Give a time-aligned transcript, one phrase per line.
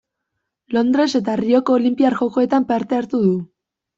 [0.77, 3.37] Londres eta Rioko Olinpiar Jokoetan parte hartu du.